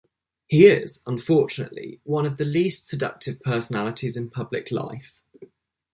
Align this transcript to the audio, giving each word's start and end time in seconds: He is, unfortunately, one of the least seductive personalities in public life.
He 0.47 0.65
is, 0.65 1.01
unfortunately, 1.05 1.99
one 2.05 2.25
of 2.25 2.37
the 2.37 2.43
least 2.43 2.87
seductive 2.87 3.39
personalities 3.43 4.17
in 4.17 4.31
public 4.31 4.71
life. 4.71 5.21